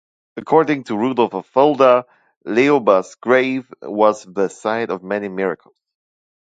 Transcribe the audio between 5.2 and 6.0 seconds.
miracles.